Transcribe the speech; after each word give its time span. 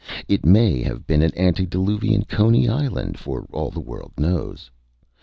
It 0.27 0.43
may 0.43 0.81
have 0.81 1.05
been 1.05 1.21
an 1.21 1.29
antediluvian 1.37 2.23
Coney 2.25 2.67
Island, 2.67 3.19
for 3.19 3.45
all 3.51 3.69
the 3.69 3.79
world 3.79 4.13
knows. 4.17 4.71